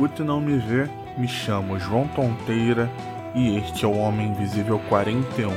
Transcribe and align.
escuta 0.00 0.22
e 0.22 0.24
não 0.24 0.40
me 0.40 0.56
vê, 0.56 0.88
me 1.18 1.28
chamo 1.28 1.78
João 1.78 2.08
Tonteira 2.08 2.90
e 3.34 3.58
este 3.58 3.84
é 3.84 3.88
o 3.88 3.98
Homem 3.98 4.28
Invisível 4.28 4.80
41. 4.88 5.50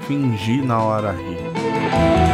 Fingi 0.00 0.60
na 0.62 0.82
hora 0.82 1.12
rir. 1.12 2.33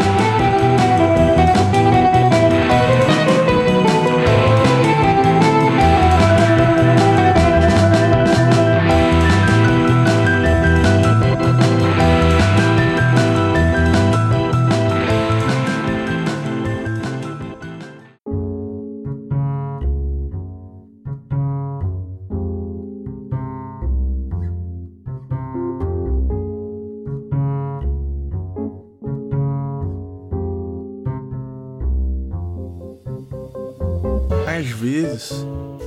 Às 34.61 34.69
vezes, 34.73 35.33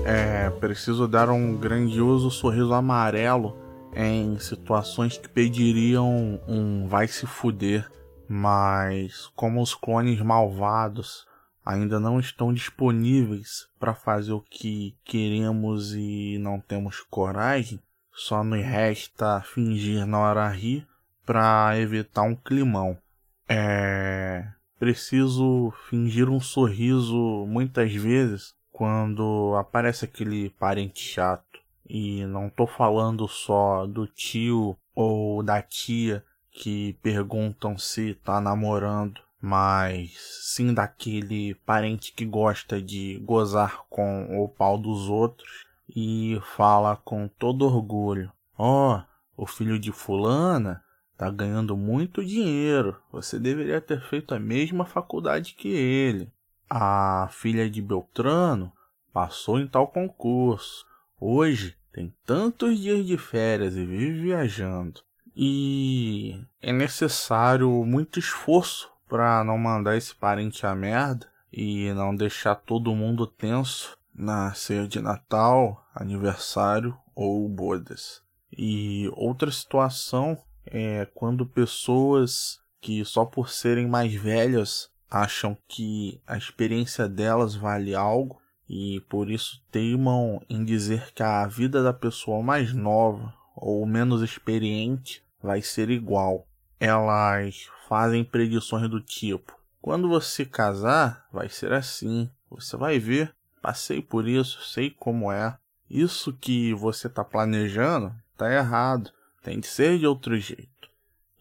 é 0.03 0.49
preciso 0.49 1.07
dar 1.07 1.29
um 1.29 1.55
grandioso 1.55 2.31
sorriso 2.31 2.73
amarelo 2.73 3.55
em 3.95 4.39
situações 4.39 5.15
que 5.15 5.29
pediriam 5.29 6.41
um 6.47 6.87
vai 6.87 7.07
se 7.07 7.27
fuder, 7.27 7.87
mas 8.27 9.27
como 9.35 9.61
os 9.61 9.75
clones 9.75 10.19
malvados 10.21 11.27
ainda 11.63 11.99
não 11.99 12.19
estão 12.19 12.51
disponíveis 12.51 13.67
para 13.79 13.93
fazer 13.93 14.33
o 14.33 14.41
que 14.41 14.97
queremos 15.05 15.93
e 15.93 16.39
não 16.39 16.59
temos 16.59 16.99
coragem, 17.11 17.79
só 18.11 18.43
nos 18.43 18.59
resta 18.59 19.39
fingir 19.41 20.03
na 20.07 20.17
hora 20.17 20.49
rir 20.49 20.87
para 21.23 21.79
evitar 21.79 22.23
um 22.23 22.35
climão. 22.35 22.97
É 23.47 24.47
preciso 24.79 25.71
fingir 25.87 26.27
um 26.27 26.39
sorriso 26.39 27.45
muitas 27.47 27.93
vezes 27.93 28.55
quando 28.73 29.55
aparece 29.57 30.03
aquele 30.03 30.49
parente 30.49 30.99
chato. 30.99 31.61
E 31.87 32.25
não 32.25 32.49
tô 32.49 32.67
falando 32.67 33.27
só 33.27 33.85
do 33.85 34.07
tio 34.07 34.75
ou 34.95 35.43
da 35.43 35.61
tia 35.61 36.25
que 36.51 36.93
perguntam 37.01 37.77
se 37.77 38.15
tá 38.15 38.41
namorando, 38.41 39.21
mas 39.39 40.11
sim 40.53 40.73
daquele 40.73 41.55
parente 41.65 42.11
que 42.13 42.25
gosta 42.25 42.81
de 42.81 43.19
gozar 43.23 43.83
com 43.89 44.43
o 44.43 44.49
pau 44.49 44.77
dos 44.77 45.07
outros 45.07 45.65
e 45.95 46.39
fala 46.55 46.95
com 46.97 47.27
todo 47.27 47.65
orgulho: 47.65 48.31
Ó, 48.57 48.97
oh, 49.37 49.43
o 49.43 49.45
filho 49.45 49.77
de 49.77 49.91
Fulana 49.91 50.83
Tá 51.23 51.29
ganhando 51.29 51.77
muito 51.77 52.25
dinheiro. 52.25 52.97
Você 53.11 53.39
deveria 53.39 53.79
ter 53.79 54.01
feito 54.01 54.33
a 54.33 54.39
mesma 54.39 54.85
faculdade 54.85 55.53
que 55.53 55.69
ele. 55.69 56.29
A 56.69 57.27
filha 57.31 57.69
de 57.69 57.81
Beltrano 57.81 58.71
passou 59.11 59.59
em 59.59 59.67
tal 59.67 59.87
concurso. 59.87 60.85
Hoje 61.19 61.77
tem 61.91 62.13
tantos 62.25 62.79
dias 62.79 63.05
de 63.05 63.17
férias 63.17 63.75
e 63.75 63.85
vive 63.85 64.21
viajando. 64.21 65.01
E 65.35 66.43
é 66.61 66.71
necessário 66.71 67.69
muito 67.85 68.19
esforço 68.19 68.91
para 69.07 69.43
não 69.43 69.57
mandar 69.57 69.95
esse 69.95 70.15
parente 70.15 70.65
a 70.65 70.73
merda 70.73 71.27
e 71.51 71.91
não 71.93 72.15
deixar 72.15 72.55
todo 72.55 72.95
mundo 72.95 73.27
tenso 73.27 73.97
na 74.13 74.53
ceia 74.53 74.87
de 74.87 74.99
Natal, 74.99 75.85
aniversário 75.93 76.97
ou 77.15 77.47
bodas. 77.47 78.21
E 78.51 79.09
outra 79.13 79.51
situação 79.51 80.37
é 80.65 81.07
quando 81.13 81.45
pessoas 81.45 82.59
que 82.79 83.03
só 83.05 83.25
por 83.25 83.49
serem 83.49 83.87
mais 83.87 84.13
velhas 84.13 84.91
acham 85.13 85.55
que 85.67 86.19
a 86.25 86.35
experiência 86.35 87.07
delas 87.07 87.53
vale 87.53 87.93
algo 87.93 88.41
e 88.67 88.99
por 89.07 89.29
isso 89.29 89.61
teimam 89.71 90.41
em 90.49 90.65
dizer 90.65 91.11
que 91.13 91.21
a 91.21 91.45
vida 91.45 91.83
da 91.83 91.93
pessoa 91.93 92.41
mais 92.41 92.73
nova 92.73 93.31
ou 93.55 93.85
menos 93.85 94.23
experiente 94.23 95.23
vai 95.41 95.61
ser 95.61 95.91
igual. 95.91 96.47
Elas 96.79 97.69
fazem 97.87 98.23
predições 98.23 98.89
do 98.89 98.99
tipo: 98.99 99.53
quando 99.79 100.09
você 100.09 100.45
casar, 100.45 101.27
vai 101.31 101.47
ser 101.47 101.71
assim. 101.71 102.29
Você 102.49 102.75
vai 102.75 102.97
ver, 102.97 103.33
passei 103.61 104.01
por 104.01 104.27
isso, 104.27 104.63
sei 104.63 104.89
como 104.89 105.31
é. 105.31 105.55
Isso 105.89 106.33
que 106.33 106.73
você 106.73 107.07
está 107.07 107.23
planejando 107.23 108.13
está 108.31 108.51
errado. 108.51 109.11
Tem 109.43 109.59
de 109.59 109.67
ser 109.67 109.99
de 109.99 110.07
outro 110.07 110.35
jeito. 110.37 110.89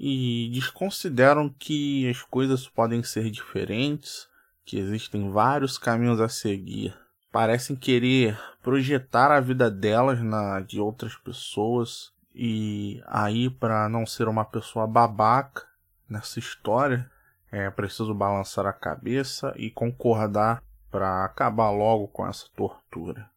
E 0.04 0.50
desconsideram 0.52 1.48
que 1.48 2.10
as 2.10 2.22
coisas 2.22 2.66
podem 2.66 3.04
ser 3.04 3.30
diferentes, 3.30 4.28
que 4.64 4.76
existem 4.76 5.30
vários 5.30 5.78
caminhos 5.78 6.20
a 6.20 6.28
seguir. 6.28 6.92
Parecem 7.30 7.76
querer 7.76 8.36
projetar 8.60 9.30
a 9.30 9.38
vida 9.38 9.70
delas 9.70 10.20
na 10.20 10.58
de 10.58 10.80
outras 10.80 11.14
pessoas 11.14 12.12
e 12.34 13.00
aí 13.06 13.48
para 13.48 13.88
não 13.88 14.04
ser 14.04 14.26
uma 14.26 14.44
pessoa 14.44 14.88
babaca 14.88 15.66
nessa 16.08 16.40
história, 16.40 17.08
é 17.50 17.70
preciso 17.70 18.12
balançar 18.12 18.66
a 18.66 18.72
cabeça 18.72 19.52
e 19.56 19.70
concordar 19.70 20.62
para 20.90 21.24
acabar 21.24 21.70
logo 21.70 22.08
com 22.08 22.26
essa 22.26 22.46
tortura. 22.56 23.30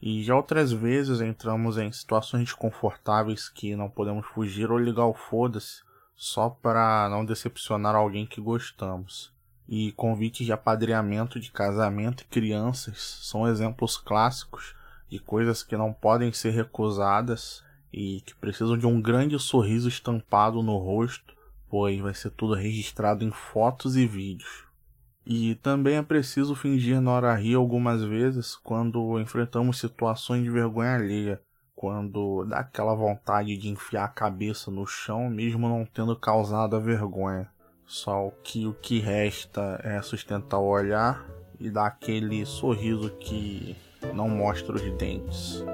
E 0.00 0.22
já 0.22 0.34
outras 0.34 0.72
vezes 0.72 1.20
entramos 1.20 1.78
em 1.78 1.90
situações 1.92 2.44
desconfortáveis 2.44 3.48
que 3.48 3.74
não 3.76 3.88
podemos 3.88 4.26
fugir 4.26 4.70
ou 4.70 4.78
ligar 4.78 5.06
o 5.06 5.14
foda-se 5.14 5.82
só 6.14 6.50
para 6.50 7.08
não 7.08 7.24
decepcionar 7.24 7.94
alguém 7.94 8.26
que 8.26 8.40
gostamos. 8.40 9.32
E 9.68 9.92
convites 9.92 10.44
de 10.44 10.52
apadreamento 10.52 11.40
de 11.40 11.50
casamento 11.50 12.22
e 12.22 12.26
crianças 12.26 13.20
são 13.22 13.48
exemplos 13.48 13.96
clássicos 13.96 14.74
de 15.08 15.18
coisas 15.18 15.62
que 15.62 15.76
não 15.76 15.92
podem 15.92 16.32
ser 16.32 16.50
recusadas 16.50 17.62
e 17.92 18.22
que 18.22 18.34
precisam 18.34 18.76
de 18.76 18.86
um 18.86 19.00
grande 19.00 19.38
sorriso 19.38 19.88
estampado 19.88 20.62
no 20.62 20.78
rosto, 20.78 21.34
pois 21.68 22.00
vai 22.00 22.14
ser 22.14 22.30
tudo 22.30 22.54
registrado 22.54 23.24
em 23.24 23.30
fotos 23.30 23.96
e 23.96 24.06
vídeos. 24.06 24.64
E 25.24 25.54
também 25.56 25.96
é 25.96 26.02
preciso 26.02 26.54
fingir 26.54 27.00
na 27.00 27.12
hora 27.12 27.34
rir 27.34 27.54
algumas 27.54 28.02
vezes 28.02 28.56
quando 28.56 29.20
enfrentamos 29.20 29.78
situações 29.78 30.42
de 30.42 30.50
vergonha 30.50 30.96
alheia, 30.96 31.40
quando 31.82 32.44
dá 32.44 32.60
aquela 32.60 32.94
vontade 32.94 33.56
de 33.56 33.68
enfiar 33.68 34.04
a 34.04 34.08
cabeça 34.08 34.70
no 34.70 34.86
chão 34.86 35.28
mesmo 35.28 35.68
não 35.68 35.84
tendo 35.84 36.14
causado 36.14 36.76
a 36.76 36.78
vergonha. 36.78 37.48
Só 37.84 38.30
que 38.44 38.68
o 38.68 38.72
que 38.72 39.00
resta 39.00 39.80
é 39.82 40.00
sustentar 40.00 40.60
o 40.60 40.68
olhar 40.68 41.26
e 41.58 41.68
dar 41.68 41.86
aquele 41.86 42.46
sorriso 42.46 43.10
que 43.18 43.76
não 44.14 44.28
mostra 44.28 44.76
os 44.76 44.96
dentes. 44.96 45.64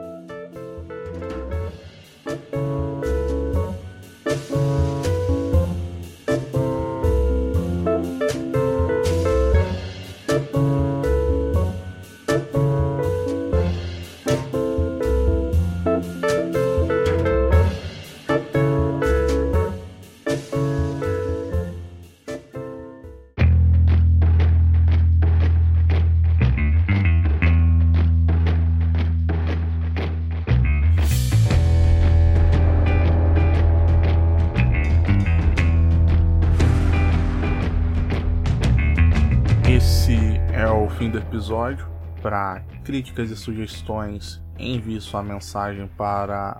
Fim 40.98 41.10
do 41.10 41.18
episódio. 41.18 41.86
Para 42.20 42.60
críticas 42.84 43.30
e 43.30 43.36
sugestões, 43.36 44.42
envie 44.58 45.00
sua 45.00 45.22
mensagem 45.22 45.86
para 45.96 46.56